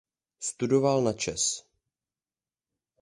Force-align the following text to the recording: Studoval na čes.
Studoval 0.49 0.99
na 1.07 1.13
čes. 1.13 1.43